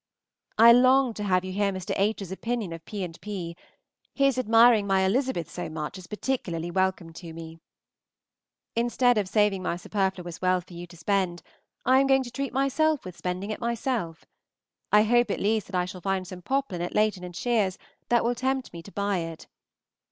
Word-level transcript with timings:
I 0.57 0.71
long 0.73 1.13
to 1.13 1.23
have 1.23 1.45
you 1.45 1.51
hear 1.53 1.71
Mr. 1.71 1.93
H.'s 1.95 2.31
opinion 2.31 2.73
of 2.73 2.83
P. 2.85 3.03
and 3.03 3.21
P. 3.21 3.55
His 4.15 4.39
admiring 4.39 4.87
my 4.87 5.01
Elizabeth 5.01 5.47
so 5.47 5.69
much 5.69 5.95
is 5.95 6.07
particularly 6.07 6.71
welcome 6.71 7.13
to 7.13 7.31
me. 7.33 7.59
Instead 8.75 9.19
of 9.19 9.29
saving 9.29 9.61
my 9.61 9.75
superfluous 9.75 10.41
wealth 10.41 10.65
for 10.65 10.73
you 10.73 10.87
to 10.87 10.97
spend, 10.97 11.43
I 11.85 11.99
am 11.99 12.07
going 12.07 12.23
to 12.23 12.31
treat 12.31 12.51
myself 12.51 13.05
with 13.05 13.15
spending 13.15 13.51
it 13.51 13.59
myself. 13.61 14.25
I 14.91 15.03
hope, 15.03 15.29
at 15.29 15.39
least, 15.39 15.67
that 15.67 15.75
I 15.75 15.85
shall 15.85 16.01
find 16.01 16.25
some 16.27 16.41
poplin 16.41 16.81
at 16.81 16.95
Layton 16.95 17.23
and 17.23 17.35
Shear's 17.35 17.77
that 18.09 18.23
will 18.23 18.33
tempt 18.33 18.73
me 18.73 18.81
to 18.81 18.91
buy 18.91 19.17
it. 19.19 19.45